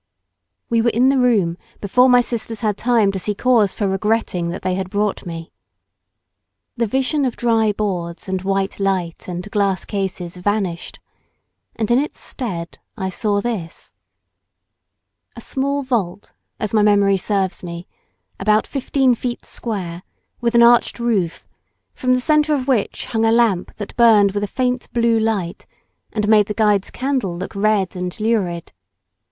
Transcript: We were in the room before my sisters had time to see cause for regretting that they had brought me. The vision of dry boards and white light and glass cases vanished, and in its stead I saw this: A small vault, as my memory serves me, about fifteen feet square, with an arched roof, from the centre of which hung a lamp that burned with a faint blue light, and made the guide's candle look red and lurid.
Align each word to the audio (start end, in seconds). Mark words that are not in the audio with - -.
We 0.67 0.81
were 0.81 0.89
in 0.89 1.09
the 1.09 1.19
room 1.19 1.59
before 1.79 2.09
my 2.09 2.21
sisters 2.21 2.61
had 2.61 2.75
time 2.75 3.11
to 3.11 3.19
see 3.19 3.35
cause 3.35 3.71
for 3.71 3.87
regretting 3.87 4.49
that 4.49 4.63
they 4.63 4.73
had 4.73 4.89
brought 4.89 5.27
me. 5.27 5.53
The 6.75 6.87
vision 6.87 7.23
of 7.23 7.35
dry 7.35 7.71
boards 7.71 8.27
and 8.27 8.41
white 8.41 8.79
light 8.79 9.27
and 9.27 9.51
glass 9.51 9.85
cases 9.85 10.37
vanished, 10.37 10.99
and 11.75 11.91
in 11.91 11.99
its 11.99 12.19
stead 12.19 12.79
I 12.97 13.09
saw 13.09 13.41
this: 13.41 13.93
A 15.35 15.39
small 15.41 15.83
vault, 15.83 16.33
as 16.59 16.73
my 16.73 16.81
memory 16.81 17.17
serves 17.17 17.63
me, 17.63 17.87
about 18.39 18.65
fifteen 18.65 19.13
feet 19.13 19.45
square, 19.45 20.01
with 20.39 20.55
an 20.55 20.63
arched 20.63 20.99
roof, 20.99 21.45
from 21.93 22.15
the 22.15 22.21
centre 22.21 22.55
of 22.55 22.67
which 22.67 23.05
hung 23.05 23.23
a 23.23 23.31
lamp 23.31 23.75
that 23.75 23.95
burned 23.97 24.31
with 24.31 24.43
a 24.43 24.47
faint 24.47 24.91
blue 24.93 25.19
light, 25.19 25.67
and 26.11 26.27
made 26.27 26.47
the 26.47 26.55
guide's 26.55 26.89
candle 26.89 27.37
look 27.37 27.53
red 27.55 27.95
and 27.95 28.19
lurid. 28.19 28.73